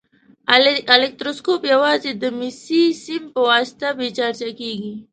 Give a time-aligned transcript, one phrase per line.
[0.95, 4.93] الکتروسکوپ یوازې د مسي سیم په واسطه بې چارجه کیږي.